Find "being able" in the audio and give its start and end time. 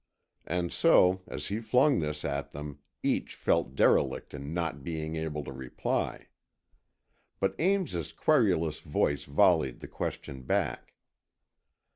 4.83-5.43